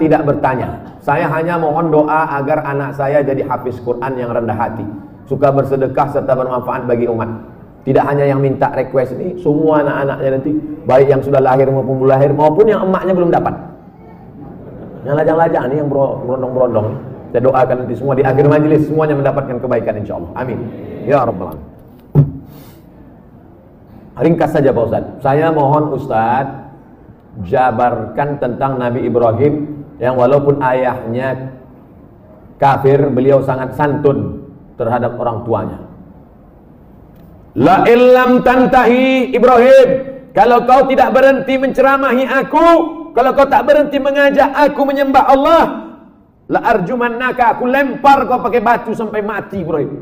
tidak 0.02 0.26
bertanya. 0.26 0.83
Saya 0.99 1.31
hanya 1.31 1.55
mohon 1.62 1.95
doa 1.95 2.43
agar 2.43 2.67
anak 2.67 2.99
saya 2.99 3.23
jadi 3.23 3.47
hafiz 3.47 3.79
Quran 3.79 4.19
yang 4.19 4.35
rendah 4.35 4.59
hati. 4.59 4.87
Suka 5.31 5.55
bersedekah 5.55 6.11
serta 6.11 6.35
bermanfaat 6.35 6.91
bagi 6.91 7.07
umat. 7.07 7.51
Tidak 7.83 8.05
hanya 8.07 8.31
yang 8.31 8.39
minta 8.39 8.71
request 8.71 9.19
ini, 9.19 9.43
semua 9.43 9.83
anak-anaknya 9.83 10.31
nanti, 10.39 10.51
baik 10.87 11.07
yang 11.11 11.19
sudah 11.19 11.43
lahir 11.43 11.67
maupun 11.67 11.99
belum 11.99 12.11
lahir, 12.15 12.31
maupun 12.31 12.65
yang 12.71 12.87
emaknya 12.87 13.11
belum 13.11 13.31
dapat. 13.35 13.55
Yang 15.03 15.15
lajang-lajang 15.19 15.65
ini, 15.67 15.77
yang 15.83 15.89
berondong-berondong. 15.91 16.89
Saya 17.35 17.43
doakan 17.43 17.77
nanti 17.83 17.95
semua 17.99 18.15
di 18.15 18.23
akhir 18.23 18.45
majelis, 18.47 18.87
semuanya 18.87 19.19
mendapatkan 19.19 19.57
kebaikan 19.59 19.95
insya 19.99 20.15
Allah. 20.15 20.31
Amin. 20.39 20.59
Ya 21.09 21.27
Rabbal. 21.27 21.59
Ringkas 24.23 24.53
saja 24.53 24.71
Pak 24.71 24.85
Ustaz. 24.87 25.05
Saya 25.25 25.51
mohon 25.51 25.97
Ustaz 25.97 26.47
jabarkan 27.49 28.39
tentang 28.39 28.77
Nabi 28.77 29.09
Ibrahim 29.09 29.83
yang 29.99 30.15
walaupun 30.15 30.61
ayahnya 30.61 31.57
kafir, 32.62 33.11
beliau 33.11 33.43
sangat 33.43 33.75
santun 33.75 34.47
terhadap 34.79 35.19
orang 35.19 35.43
tuanya. 35.43 35.79
La 37.52 37.85
illam 37.85 38.40
tantahi 38.40 39.28
Ibrahim, 39.37 39.88
kalau 40.32 40.64
kau 40.64 40.88
tidak 40.88 41.12
berhenti 41.12 41.61
menceramahi 41.61 42.25
aku, 42.25 42.66
kalau 43.12 43.30
kau 43.37 43.44
tak 43.44 43.68
berhenti 43.68 44.00
mengajak 44.00 44.49
aku 44.56 44.80
menyembah 44.88 45.25
Allah, 45.28 45.64
la 46.49 46.61
arjumannaka, 46.73 47.61
aku 47.61 47.68
lempar 47.68 48.25
kau 48.25 48.40
pakai 48.40 48.61
batu 48.64 48.97
sampai 48.97 49.21
mati 49.21 49.61
Ibrahim. 49.61 49.92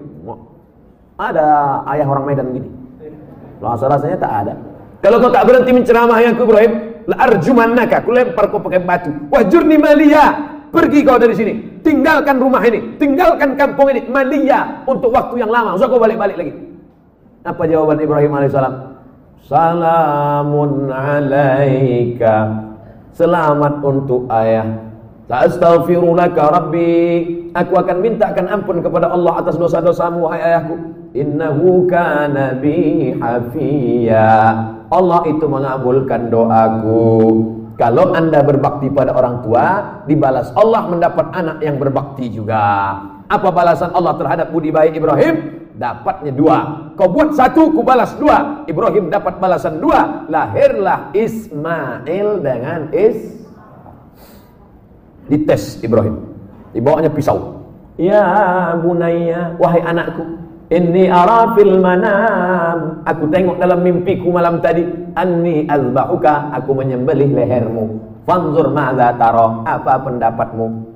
Ada 1.19 1.45
ayah 1.91 2.07
orang 2.07 2.25
Medan 2.31 2.55
gini. 2.55 2.71
Rasa 3.59 3.91
rasanya 3.91 4.17
tak 4.17 4.33
ada. 4.47 4.55
Kalau 5.03 5.19
kau 5.19 5.35
tak 5.35 5.43
berhenti 5.51 5.75
menceramahi 5.75 6.31
aku 6.31 6.47
Ibrahim, 6.47 6.73
la 7.11 7.17
arjumannaka 7.27 8.07
aku 8.07 8.11
lempar 8.15 8.47
kau 8.55 8.63
pakai 8.63 8.79
batu. 8.79 9.11
Wajurni 9.27 9.75
malia. 9.75 10.27
Pergi 10.71 11.03
kau 11.03 11.19
dari 11.19 11.35
sini. 11.35 11.83
Tinggalkan 11.83 12.39
rumah 12.39 12.63
ini. 12.63 12.95
Tinggalkan 12.95 13.59
kampung 13.59 13.91
ini. 13.91 14.07
Malia. 14.07 14.87
Untuk 14.87 15.11
waktu 15.11 15.43
yang 15.43 15.51
lama. 15.51 15.75
Usah 15.75 15.91
kau 15.91 15.99
balik-balik 15.99 16.39
lagi 16.39 16.70
apa 17.41 17.63
jawaban 17.65 18.01
Ibrahim 18.01 18.33
alaihissalam? 18.37 18.75
Salamun 19.49 20.93
alaika. 20.93 22.37
Selamat 23.17 23.81
untuk 23.83 24.29
ayah. 24.31 24.93
Astaghfirulaka 25.31 26.43
Rabbi. 26.43 26.93
Aku 27.55 27.75
akan 27.79 27.97
mintakan 28.03 28.47
ampun 28.51 28.83
kepada 28.83 29.11
Allah 29.11 29.43
atas 29.43 29.59
dosa-dosamu 29.59 30.27
Hai 30.31 30.43
ayahku. 30.43 30.75
Innahu 31.15 31.91
kana 31.91 32.55
bi 32.59 33.11
hafiya. 33.19 34.31
Allah 34.91 35.21
itu 35.27 35.47
mengabulkan 35.47 36.31
doaku. 36.31 37.11
Kalau 37.75 38.13
anda 38.13 38.45
berbakti 38.45 38.93
pada 38.93 39.17
orang 39.17 39.41
tua 39.41 39.65
Dibalas. 40.05 40.53
Allah 40.55 40.87
mendapat 40.87 41.33
anak 41.33 41.59
yang 41.65 41.81
berbakti 41.81 42.29
juga 42.31 42.99
Apa 43.31 43.55
balasan 43.55 43.95
Allah 43.95 44.19
terhadap 44.19 44.51
budi 44.51 44.75
baik 44.75 44.99
Ibrahim? 44.99 45.63
Dapatnya 45.79 46.35
dua. 46.35 46.59
Kau 46.99 47.07
buat 47.15 47.31
satu, 47.39 47.71
ku 47.71 47.87
balas 47.87 48.19
dua. 48.19 48.67
Ibrahim 48.67 49.07
dapat 49.07 49.39
balasan 49.39 49.79
dua. 49.79 50.27
Lahirlah 50.27 51.15
Ismail 51.15 52.43
dengan 52.43 52.91
Is 52.91 53.39
dites 55.31 55.79
Ibrahim. 55.79 56.27
Dibawanya 56.75 57.07
pisau. 57.15 57.63
Ya 57.95 58.75
bunaya 58.83 59.55
wahai 59.63 59.87
anakku 59.87 60.27
inni 60.67 61.07
ara 61.07 61.55
fil 61.55 61.79
manam. 61.79 63.07
Aku 63.07 63.31
tengok 63.31 63.63
dalam 63.63 63.87
mimpiku 63.87 64.35
malam 64.35 64.59
tadi. 64.59 64.83
Anni 65.15 65.71
azbahuka 65.71 66.51
aku 66.51 66.75
menyembelih 66.75 67.31
lehermu. 67.31 68.11
Fanzur 68.27 68.75
ma'za 68.75 69.15
taro 69.15 69.63
apa 69.65 70.03
pendapatmu 70.03 70.90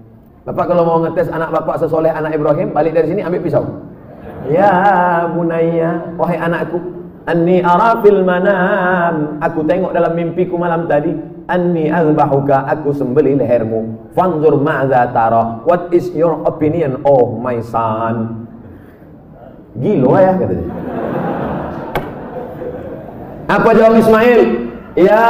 Bapak 0.45 0.65
kalau 0.69 0.85
mau 0.85 1.01
ngetes 1.01 1.33
anak 1.33 1.49
bapak 1.57 1.81
sesoleh 1.81 2.13
anak 2.13 2.37
Ibrahim 2.37 2.77
balik 2.77 2.93
dari 2.93 3.09
sini 3.09 3.25
ambil 3.25 3.41
pisau. 3.41 3.65
Ya 4.45 5.25
bunaya 5.33 6.13
wahai 6.21 6.37
anakku 6.37 6.85
anni 7.25 7.65
ara 7.65 8.05
fil 8.05 8.21
manam. 8.21 9.41
Aku 9.41 9.65
tengok 9.65 9.97
dalam 9.97 10.13
mimpiku 10.13 10.61
malam 10.61 10.85
tadi 10.85 11.17
anni 11.49 11.89
azbahuka 11.89 12.69
aku 12.69 12.93
sembeli 12.93 13.41
lehermu. 13.41 14.13
Fanzur 14.13 14.61
ma'za 14.61 15.09
tara 15.17 15.65
what 15.65 15.89
is 15.97 16.13
your 16.13 16.45
opinion 16.45 17.01
oh 17.09 17.41
my 17.41 17.65
son? 17.65 18.45
Gilo 19.81 20.13
ya 20.21 20.37
katanya 20.37 20.69
apa 23.45 23.71
jawab 23.77 24.01
Ismail 24.01 24.41
ya 24.95 25.27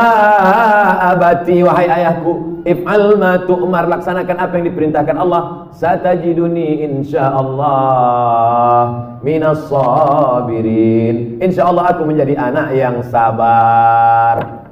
abati 1.13 1.65
wahai 1.65 1.89
ayahku 1.89 2.63
if'al 2.65 3.21
ma 3.21 3.45
tu'mar 3.45 3.89
laksanakan 3.89 4.37
apa 4.41 4.57
yang 4.61 4.67
diperintahkan 4.73 5.17
Allah. 5.21 5.69
Satajiduni 5.77 6.85
insyaallah 6.89 8.81
minas 9.21 9.69
sabirin. 9.69 11.41
Insyaallah 11.41 11.97
aku 11.97 12.05
menjadi 12.09 12.37
anak 12.41 12.73
yang 12.77 13.05
sabar. 13.09 14.65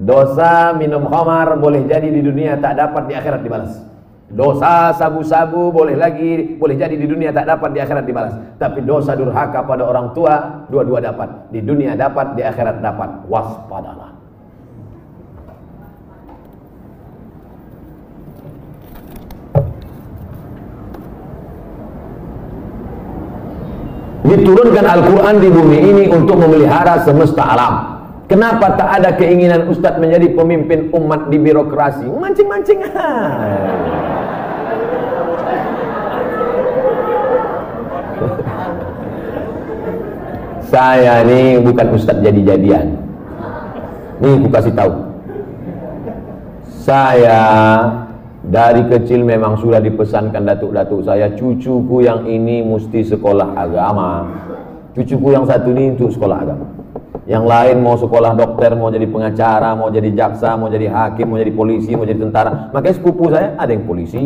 Dosa 0.00 0.72
minum 0.78 1.04
khamar 1.10 1.60
boleh 1.60 1.84
jadi 1.84 2.08
di 2.08 2.24
dunia 2.24 2.56
tak 2.56 2.78
dapat 2.78 3.10
di 3.10 3.14
akhirat 3.18 3.42
dibalas. 3.44 3.84
Dosa 4.30 4.94
sabu-sabu 4.94 5.74
boleh 5.74 5.98
lagi 5.98 6.54
boleh 6.54 6.78
jadi 6.78 6.94
di 6.94 7.10
dunia 7.10 7.34
tak 7.34 7.50
dapat 7.50 7.74
di 7.74 7.82
akhirat 7.82 8.06
dibalas. 8.06 8.34
Tapi 8.62 8.78
dosa 8.86 9.18
durhaka 9.18 9.66
pada 9.66 9.82
orang 9.82 10.14
tua 10.14 10.66
dua-dua 10.70 11.02
dapat. 11.02 11.50
Di 11.50 11.58
dunia 11.58 11.98
dapat, 11.98 12.38
di 12.38 12.46
akhirat 12.46 12.78
dapat. 12.78 13.26
Waspadalah. 13.26 14.14
Diturunkan 24.30 24.86
Al-Quran 24.86 25.34
di 25.42 25.48
bumi 25.50 25.78
ini 25.90 26.04
untuk 26.06 26.38
memelihara 26.38 27.02
semesta 27.02 27.50
alam. 27.50 27.74
Kenapa 28.30 28.78
tak 28.78 29.02
ada 29.02 29.10
keinginan 29.18 29.66
Ustadz 29.66 29.98
menjadi 29.98 30.30
pemimpin 30.38 30.86
umat 30.94 31.34
di 31.34 31.38
birokrasi? 31.42 32.06
Mancing-mancing. 32.06 32.78
Saya 40.70 41.26
ini 41.26 41.58
bukan 41.58 41.98
ustadz 41.98 42.22
jadi-jadian. 42.22 42.94
Nih, 44.22 44.38
aku 44.38 44.48
kasih 44.54 44.70
tahu. 44.70 44.92
Saya 46.86 47.42
dari 48.46 48.86
kecil 48.86 49.26
memang 49.26 49.58
sudah 49.58 49.82
dipesankan 49.82 50.46
datuk-datuk 50.46 51.02
saya, 51.02 51.34
cucuku 51.34 52.06
yang 52.06 52.22
ini 52.22 52.62
mesti 52.62 53.02
sekolah 53.02 53.58
agama. 53.58 54.30
Cucuku 54.94 55.34
yang 55.34 55.42
satu 55.50 55.74
ini 55.74 55.98
untuk 55.98 56.14
sekolah 56.14 56.38
agama. 56.38 56.66
Yang 57.26 57.44
lain 57.50 57.76
mau 57.82 57.98
sekolah 57.98 58.38
dokter, 58.38 58.70
mau 58.78 58.94
jadi 58.94 59.10
pengacara, 59.10 59.74
mau 59.74 59.90
jadi 59.90 60.14
jaksa, 60.14 60.54
mau 60.54 60.70
jadi 60.70 60.86
hakim, 60.86 61.34
mau 61.34 61.38
jadi 61.42 61.50
polisi, 61.50 61.98
mau 61.98 62.06
jadi 62.06 62.22
tentara. 62.22 62.70
Makanya 62.70 62.94
sepupu 62.94 63.26
saya 63.26 63.58
ada 63.58 63.74
yang 63.74 63.90
polisi, 63.90 64.22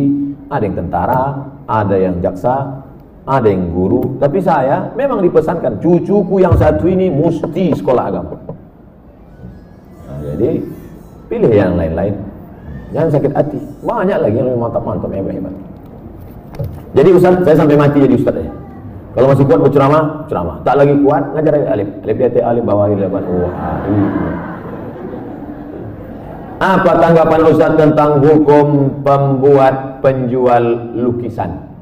ada 0.52 0.60
yang 0.60 0.76
tentara, 0.76 1.20
ada 1.64 1.96
yang 1.96 2.20
jaksa, 2.20 2.83
ada 3.24 3.48
yang 3.48 3.72
guru. 3.72 4.20
Tapi 4.20 4.38
saya 4.44 4.92
memang 4.92 5.24
dipesankan 5.24 5.80
cucuku 5.80 6.44
yang 6.44 6.54
satu 6.60 6.84
ini 6.84 7.08
mesti 7.08 7.72
sekolah 7.72 8.04
agama. 8.04 8.36
Nah, 10.08 10.18
jadi 10.36 10.60
pilih 11.32 11.52
yang 11.52 11.80
lain-lain. 11.80 12.14
Jangan 12.92 13.10
sakit 13.10 13.32
hati. 13.34 13.58
Banyak 13.82 14.18
lagi 14.22 14.36
yang 14.38 14.54
mantap-mantap 14.60 15.10
hebat-hebat. 15.10 15.54
Jadi 16.94 17.10
Ustaz, 17.10 17.42
saya 17.42 17.56
sampai 17.58 17.74
mati 17.74 17.98
jadi 17.98 18.14
Ustaz 18.14 18.38
ya. 18.38 18.52
Kalau 19.14 19.30
masih 19.30 19.46
kuat 19.46 19.60
berceramah, 19.62 20.26
ceramah. 20.30 20.56
Tak 20.62 20.74
lagi 20.78 20.94
kuat, 21.02 21.22
ngajar 21.34 21.54
alif. 21.70 21.88
Alif 22.06 22.16
dia 22.18 22.42
alif 22.46 22.62
bawah 22.62 22.86
depan. 22.90 23.22
Oh, 23.26 23.50
Apa 26.62 26.92
tanggapan 27.02 27.40
Ustaz 27.50 27.72
tentang 27.74 28.22
hukum 28.22 29.02
pembuat 29.02 29.98
penjual 30.02 30.94
lukisan? 30.94 31.73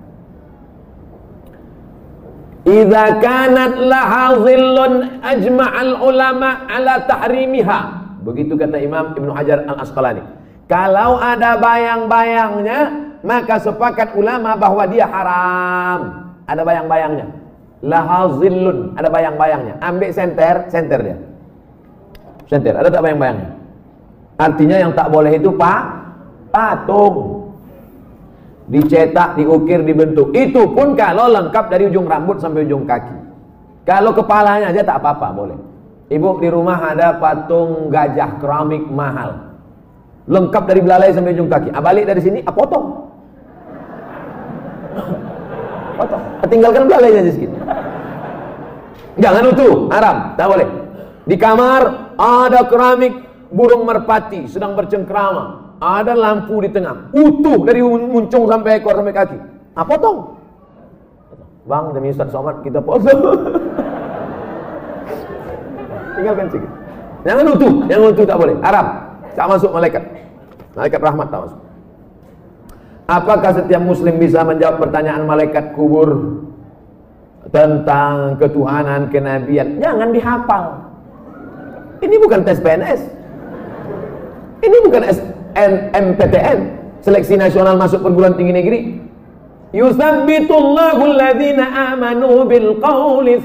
Idza 2.63 3.19
kanat 3.19 3.75
laha 3.75 4.39
dhillun 4.39 5.19
ajma'al 5.19 5.99
ulama 5.99 6.71
ala 6.71 7.03
tahrimiha. 7.03 7.81
Begitu 8.23 8.55
kata 8.55 8.79
Imam 8.79 9.19
Ibnu 9.19 9.35
Hajar 9.35 9.67
Al-Asqalani. 9.67 10.23
Kalau 10.71 11.19
ada 11.19 11.59
bayang-bayangnya, 11.59 12.81
maka 13.27 13.59
sepakat 13.59 14.15
ulama 14.15 14.55
bahwa 14.55 14.87
dia 14.87 15.11
haram. 15.11 16.01
Ada 16.47 16.63
bayang-bayangnya. 16.63 17.27
Lahazillun, 17.83 18.95
ada 18.95 19.11
bayang-bayangnya. 19.11 19.75
Ambil 19.83 20.15
senter, 20.15 20.71
senter 20.71 21.01
dia. 21.03 21.17
Senter, 22.47 22.79
ada 22.79 22.87
tak 22.87 23.03
bayang-bayangnya? 23.03 23.59
Artinya 24.39 24.77
yang 24.79 24.95
tak 24.95 25.11
boleh 25.11 25.35
itu 25.35 25.51
pak, 25.51 25.83
patung. 26.55 27.42
Dicetak, 28.71 29.35
diukir, 29.35 29.83
dibentuk. 29.83 30.31
Itu 30.31 30.71
pun 30.71 30.95
kalau 30.95 31.27
lengkap 31.31 31.67
dari 31.67 31.91
ujung 31.91 32.07
rambut 32.07 32.39
sampai 32.39 32.63
ujung 32.63 32.87
kaki. 32.87 33.17
Kalau 33.83 34.15
kepalanya 34.15 34.71
aja 34.71 34.87
tak 34.87 35.03
apa-apa, 35.03 35.35
boleh. 35.35 35.59
Ibu 36.13 36.39
di 36.39 36.49
rumah 36.53 36.79
ada 36.95 37.19
patung 37.19 37.91
gajah 37.91 38.39
keramik 38.39 38.87
mahal. 38.87 39.59
Lengkap 40.31 40.63
dari 40.71 40.81
belalai 40.85 41.11
sampai 41.11 41.35
ujung 41.35 41.51
kaki. 41.51 41.75
Ah, 41.75 41.83
balik 41.83 42.07
dari 42.07 42.23
sini, 42.23 42.39
ah, 42.47 42.55
potong. 42.55 42.87
potong. 45.99 46.23
Tinggalkan 46.47 46.87
belalainya 46.87 47.21
aja 47.27 47.33
sedikit. 47.33 47.53
Jangan 49.19 49.43
utuh, 49.53 49.75
haram, 49.93 50.17
tak 50.39 50.47
boleh. 50.49 50.69
Di 51.27 51.37
kamar 51.37 52.15
ada 52.17 52.61
keramik 52.67 53.15
burung 53.53 53.85
merpati 53.85 54.49
sedang 54.49 54.75
bercengkrama. 54.75 55.62
Ada 55.83 56.15
lampu 56.15 56.63
di 56.63 56.71
tengah, 56.71 57.11
utuh 57.11 57.67
dari 57.67 57.83
muncung 57.83 58.47
sampai 58.47 58.79
ekor 58.79 58.95
sampai 58.95 59.11
kaki. 59.11 59.39
Ah, 59.75 59.83
potong. 59.83 60.39
Bang, 61.67 61.91
demi 61.91 62.15
Ustaz 62.15 62.31
Somad 62.31 62.63
kita 62.63 62.79
potong. 62.79 63.19
Tinggalkan 66.15 66.47
sedikit. 66.55 66.71
Jangan 67.27 67.45
utuh, 67.51 67.73
jangan 67.91 68.07
utuh 68.15 68.27
tak 68.31 68.39
boleh. 68.39 68.55
Haram. 68.63 68.87
Tak 69.35 69.47
masuk 69.51 69.75
malaikat. 69.75 70.03
Malaikat 70.79 71.01
rahmat 71.03 71.27
tak 71.35 71.41
masuk. 71.51 71.61
Apakah 73.11 73.51
setiap 73.51 73.83
muslim 73.83 74.15
bisa 74.23 74.47
menjawab 74.47 74.79
pertanyaan 74.79 75.27
malaikat 75.27 75.75
kubur 75.75 76.39
tentang 77.51 78.39
ketuhanan, 78.39 79.11
kenabian? 79.11 79.83
Jangan 79.83 80.15
dihafal. 80.15 80.65
Ini 82.07 82.15
bukan 82.23 82.41
tes 82.47 82.63
PNS. 82.63 83.01
Ini 84.63 84.77
bukan 84.87 85.03
SNMPTN, 85.53 86.59
seleksi 87.05 87.35
nasional 87.37 87.77
masuk 87.77 88.03
perguruan 88.03 88.35
tinggi 88.35 88.55
negeri. 88.55 88.81
Yusabbitullahu 89.73 91.03
alladhina 91.17 91.95
amanu 91.95 92.45
bil 92.45 92.77
qawli. 92.81 93.41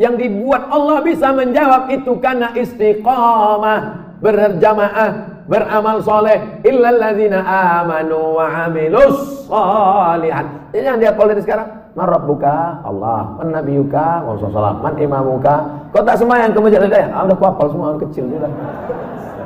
Yang 0.00 0.14
dibuat 0.16 0.72
Allah 0.72 1.04
bisa 1.04 1.28
menjawab 1.28 1.92
itu 1.92 2.16
karena 2.24 2.56
istiqamah, 2.56 3.80
berjamaah, 4.24 5.44
beramal 5.44 6.00
soleh. 6.00 6.64
Illal 6.64 6.96
ladzina 6.96 7.44
amanu 7.44 8.40
wa 8.40 8.48
amilus 8.64 9.44
solihat 9.44 10.60
jadi 10.70 10.82
jangan 10.86 11.00
dihafal 11.02 11.26
dari 11.26 11.42
sekarang. 11.42 11.68
Man 11.98 12.06
rabbuka 12.06 12.86
Allah. 12.86 13.34
Man 13.42 13.48
nabiyuka 13.50 14.22
wa 14.22 14.38
sallam 14.38 14.76
man 14.78 14.94
imamuka. 15.02 15.54
Kau 15.90 16.06
tak 16.06 16.22
sembahyang 16.22 16.54
ke 16.54 16.58
masjid? 16.62 16.78
Ah, 17.10 17.26
udah 17.26 17.36
kuapal 17.36 17.66
semua 17.66 17.98
udah 17.98 18.02
kecil 18.06 18.30
sudah 18.30 18.50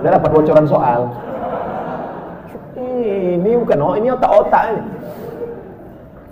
udah 0.05 0.11
dapat 0.21 0.31
bocoran 0.37 0.67
soal 0.69 1.01
ini 3.15 3.51
bukan 3.59 3.79
oh 3.81 3.95
ini 3.95 4.09
otak-otak 4.11 4.63
ini 4.75 4.83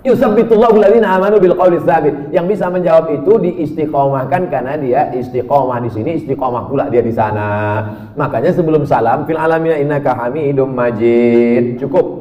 Yusabbitullahu 0.03 0.83
alladziina 0.83 1.15
amanu 1.15 1.39
bil 1.39 1.55
qawli 1.55 1.79
tsabit. 1.79 2.11
Yang 2.35 2.45
bisa 2.59 2.67
menjawab 2.67 3.07
itu 3.15 3.39
diistiqomahkan 3.39 4.51
karena 4.51 4.75
dia 4.75 5.07
istiqomah 5.15 5.79
di 5.79 5.89
sini, 5.95 6.19
istiqomah 6.19 6.67
pula 6.67 6.91
dia 6.91 6.99
di 6.99 7.15
sana. 7.15 7.79
Makanya 8.19 8.51
sebelum 8.51 8.83
salam 8.83 9.23
fil 9.23 9.39
alamina 9.39 9.79
innaka 9.79 10.11
hamidum 10.11 10.75
majid. 10.75 11.79
Cukup. 11.79 12.12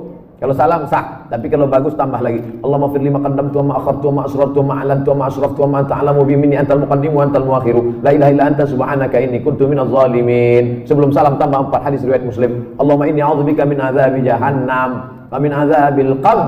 Kalau 0.42 0.58
salam 0.58 0.82
sah, 0.90 1.22
tapi 1.30 1.46
kalau 1.46 1.70
bagus 1.70 1.94
tambah 1.94 2.18
lagi. 2.18 2.42
Allahumma 2.66 2.90
fir 2.90 2.98
lima 2.98 3.22
qaddamtu 3.22 3.62
wa 3.62 3.64
ma 3.70 3.74
akhartu 3.78 4.10
wa 4.10 4.14
ma 4.18 4.22
asrartu 4.26 4.58
wa 4.58 4.66
ma 4.66 4.74
a'lantu 4.82 5.08
wa 5.14 5.16
ma 5.22 5.24
asraftu 5.30 5.60
wa 5.62 5.68
ma 5.70 5.76
anta 5.86 5.94
a'lamu 6.02 6.20
bi 6.26 6.34
minni 6.34 6.58
antal 6.58 6.82
muqaddim 6.82 7.14
wa 7.14 7.22
antal 7.22 7.46
muakhiru. 7.46 7.80
La 8.02 8.10
ilaha 8.10 8.30
illa 8.34 8.44
anta 8.50 8.66
subhanaka 8.66 9.22
inni 9.22 9.38
kuntu 9.38 9.70
minaz 9.70 9.86
zalimin. 9.86 10.82
Sebelum 10.82 11.14
salam 11.14 11.38
tambah 11.38 11.70
empat 11.70 11.86
hadis 11.86 12.02
riwayat 12.02 12.26
Muslim. 12.26 12.74
Allahumma 12.74 13.06
inni 13.06 13.22
a'udzubika 13.22 13.62
min 13.62 13.78
adzabi 13.78 14.18
jahannam 14.26 14.90
wa 15.30 15.38
min 15.38 15.50
adzabil 15.54 16.12
qabr 16.18 16.46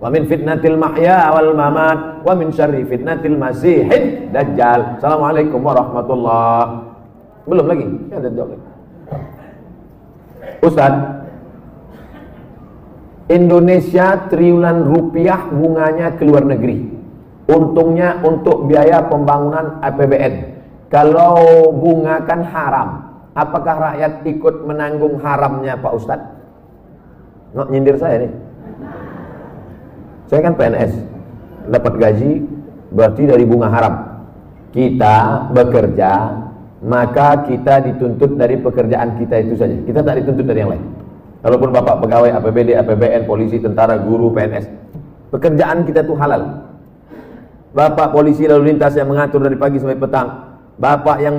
wa 0.00 0.08
min 0.08 0.22
fitnatil 0.24 0.80
mahya 0.80 1.28
wal 1.28 1.52
mamat 1.52 2.24
wa 2.24 2.32
min 2.32 2.48
syarri 2.56 2.88
fitnatil 2.88 3.36
masihid 3.36 4.32
dajjal. 4.32 4.96
Assalamualaikum 4.96 5.60
warahmatullahi 5.60 6.88
Belum 7.44 7.68
lagi? 7.68 7.84
Ya, 8.08 8.16
ada 8.24 8.32
jawab. 8.32 8.56
Ustaz, 10.64 11.23
Indonesia 13.24 14.28
triliunan 14.28 14.84
rupiah 14.84 15.48
bunganya 15.48 16.12
ke 16.20 16.28
luar 16.28 16.44
negeri. 16.44 16.92
Untungnya 17.48 18.20
untuk 18.24 18.68
biaya 18.68 19.04
pembangunan 19.08 19.80
APBN. 19.80 20.34
Kalau 20.92 21.72
bunga 21.72 22.24
kan 22.24 22.44
haram, 22.44 22.88
apakah 23.32 23.92
rakyat 23.92 24.24
ikut 24.28 24.64
menanggung 24.64 25.20
haramnya 25.20 25.76
Pak 25.80 25.92
Ustadz? 25.96 26.30
Nggak 27.56 27.68
nyindir 27.72 27.96
saya 27.96 28.16
nih. 28.24 28.32
Saya 30.28 30.40
kan 30.40 30.54
PNS, 30.56 30.92
dapat 31.68 31.92
gaji 32.00 32.32
berarti 32.92 33.22
dari 33.28 33.44
bunga 33.44 33.68
haram. 33.68 33.94
Kita 34.72 35.48
bekerja, 35.52 36.12
maka 36.84 37.44
kita 37.46 37.84
dituntut 37.88 38.36
dari 38.36 38.60
pekerjaan 38.60 39.16
kita 39.20 39.40
itu 39.40 39.54
saja. 39.56 39.76
Kita 39.84 40.00
tak 40.00 40.24
dituntut 40.24 40.44
dari 40.44 40.60
yang 40.64 40.72
lain. 40.72 41.03
Walaupun 41.44 41.76
bapak 41.76 42.00
pegawai 42.00 42.40
APBD, 42.40 42.72
APBN, 42.72 43.28
polisi, 43.28 43.60
tentara, 43.60 44.00
guru, 44.00 44.32
PNS. 44.32 44.64
Pekerjaan 45.28 45.84
kita 45.84 46.00
itu 46.00 46.16
halal. 46.16 46.64
Bapak 47.76 48.16
polisi 48.16 48.48
lalu 48.48 48.72
lintas 48.72 48.96
yang 48.96 49.12
mengatur 49.12 49.44
dari 49.44 49.60
pagi 49.60 49.76
sampai 49.76 50.00
petang. 50.00 50.56
Bapak 50.80 51.20
yang 51.20 51.36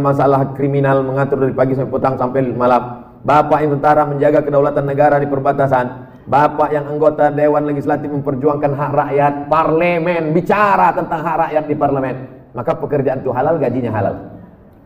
masalah 0.00 0.56
kriminal 0.56 1.04
mengatur 1.04 1.44
dari 1.44 1.52
pagi 1.52 1.76
sampai 1.76 1.92
petang 1.92 2.14
sampai 2.16 2.48
malam. 2.48 3.04
Bapak 3.28 3.60
yang 3.60 3.76
tentara 3.76 4.08
menjaga 4.08 4.40
kedaulatan 4.40 4.88
negara 4.88 5.20
di 5.20 5.28
perbatasan. 5.28 6.16
Bapak 6.24 6.72
yang 6.72 6.88
anggota 6.88 7.28
Dewan 7.28 7.68
Legislatif 7.68 8.08
memperjuangkan 8.08 8.72
hak 8.72 8.92
rakyat, 8.94 9.34
parlemen, 9.52 10.32
bicara 10.32 10.96
tentang 10.96 11.20
hak 11.20 11.36
rakyat 11.50 11.64
di 11.68 11.74
parlemen. 11.76 12.16
Maka 12.56 12.72
pekerjaan 12.78 13.20
itu 13.20 13.34
halal, 13.34 13.60
gajinya 13.60 13.92
halal. 13.92 14.14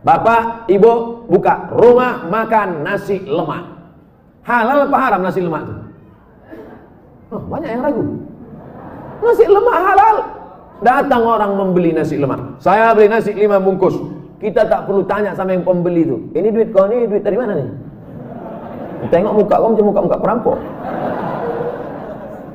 Bapak, 0.01 0.67
ibu 0.67 1.23
buka 1.29 1.71
rumah 1.71 2.25
makan 2.25 2.83
nasi 2.83 3.21
lemak. 3.21 3.76
Halal 4.47 4.87
apa 4.87 4.97
haram 4.97 5.21
nasi 5.27 5.43
lemak 5.43 5.67
itu? 5.67 5.75
Oh, 7.35 7.43
banyak 7.51 7.67
yang 7.67 7.83
ragu. 7.83 8.03
Nasi 9.19 9.43
lemak 9.43 9.75
halal. 9.75 10.15
Datang 10.79 11.21
orang 11.27 11.51
membeli 11.59 11.91
nasi 11.91 12.15
lemak. 12.15 12.39
Saya 12.63 12.95
beli 12.95 13.11
nasi 13.11 13.35
lima 13.35 13.59
bungkus. 13.59 13.99
Kita 14.39 14.63
tak 14.71 14.87
perlu 14.87 15.03
tanya 15.03 15.35
sama 15.35 15.51
yang 15.51 15.67
pembeli 15.67 16.07
itu. 16.07 16.17
Ini 16.31 16.47
duit 16.55 16.71
kau 16.71 16.87
ini 16.87 17.11
duit 17.11 17.27
dari 17.27 17.35
mana 17.35 17.59
nih? 17.59 17.67
Tengok 19.11 19.33
muka 19.35 19.55
kau 19.59 19.69
macam 19.75 19.85
muka-muka 19.91 20.17
perampok. 20.23 20.57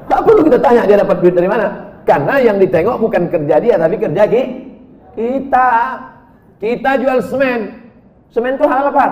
Tak 0.09 0.21
perlu 0.25 0.41
kita 0.49 0.59
tanya 0.65 0.83
dia 0.89 0.97
dapat 0.97 1.17
duit 1.21 1.35
dari 1.37 1.49
mana. 1.51 1.67
Karena 2.09 2.35
yang 2.41 2.57
ditengok 2.57 2.97
bukan 3.05 3.23
kerja 3.29 3.57
dia 3.61 3.75
tapi 3.77 4.01
kerja 4.01 4.23
Kita 5.13 5.69
kita 6.57 6.91
jual 7.05 7.19
semen. 7.21 7.61
Semen 8.33 8.57
itu 8.57 8.65
halal 8.65 8.89
apa? 8.89 9.07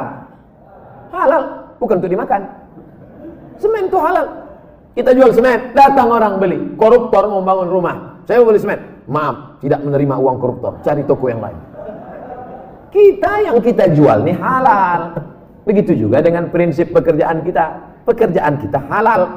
Halal, 1.13 1.43
bukan 1.77 2.01
untuk 2.01 2.09
dimakan. 2.09 2.60
Semen 3.61 3.93
itu 3.93 3.99
halal. 4.01 4.27
Kita 4.97 5.15
jual 5.15 5.31
semen, 5.31 5.77
datang 5.77 6.11
orang 6.11 6.41
beli. 6.41 6.75
Koruptor 6.75 7.31
mau 7.31 7.45
bangun 7.45 7.69
rumah. 7.71 7.97
Saya 8.27 8.43
mau 8.43 8.51
beli 8.51 8.59
semen. 8.59 8.81
Maaf, 9.07 9.61
tidak 9.63 9.85
menerima 9.85 10.17
uang 10.19 10.37
koruptor. 10.41 10.73
Cari 10.83 11.05
toko 11.07 11.31
yang 11.31 11.45
lain. 11.45 11.59
Kita 12.91 13.33
yang 13.47 13.63
kita 13.63 13.93
jual 13.95 14.27
nih 14.27 14.35
halal. 14.35 15.15
Begitu 15.63 15.95
juga 15.95 16.19
dengan 16.19 16.51
prinsip 16.51 16.91
pekerjaan 16.91 17.47
kita. 17.47 17.65
Pekerjaan 18.03 18.59
kita 18.59 18.83
halal. 18.91 19.31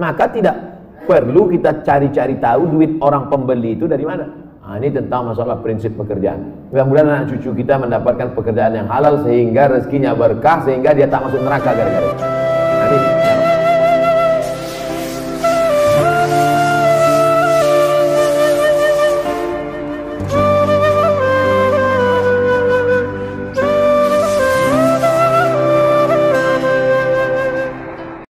Maka 0.00 0.24
tidak 0.32 0.56
perlu 1.04 1.52
kita 1.52 1.84
cari-cari 1.84 2.40
tahu 2.40 2.62
duit 2.72 2.96
orang 3.04 3.28
pembeli 3.28 3.76
itu 3.76 3.84
dari 3.84 4.08
mana. 4.08 4.24
Nah, 4.62 4.78
ini 4.78 4.94
tentang 4.94 5.28
masalah 5.28 5.58
prinsip 5.60 5.92
pekerjaan. 5.98 6.70
Mudah-mudahan 6.72 7.08
anak 7.10 7.26
cucu 7.34 7.50
kita 7.60 7.76
mendapatkan 7.76 8.32
pekerjaan 8.32 8.72
yang 8.72 8.88
halal 8.88 9.20
sehingga 9.26 9.68
rezekinya 9.68 10.16
berkah 10.16 10.64
sehingga 10.64 10.94
dia 10.96 11.10
tak 11.10 11.28
masuk 11.28 11.42
neraka 11.44 11.76
gara-gara. 11.76 12.10